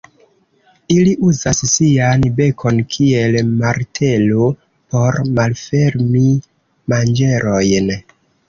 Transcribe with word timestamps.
Ili 0.93 1.11
uzas 1.31 1.59
sian 1.73 2.25
bekon 2.39 2.81
kiel 2.95 3.37
martelo 3.61 4.49
por 4.95 5.21
malfermi 5.39 6.27
manĝerojn. 6.95 7.97